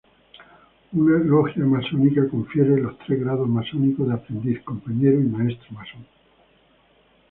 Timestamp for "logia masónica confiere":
1.19-2.81